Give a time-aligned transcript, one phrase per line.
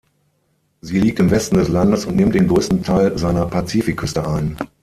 [0.81, 4.57] Sie liegt im Westen des Landes und nimmt den größten Teil seiner Pazifikküste ein.